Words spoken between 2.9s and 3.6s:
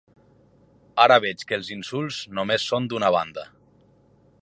d’una banda.